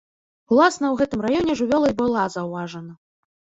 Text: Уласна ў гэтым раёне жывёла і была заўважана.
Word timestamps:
Уласна 0.53 0.87
ў 0.93 1.01
гэтым 1.01 1.19
раёне 1.25 1.51
жывёла 1.59 1.93
і 1.93 1.97
была 2.01 2.25
заўважана. 2.39 2.91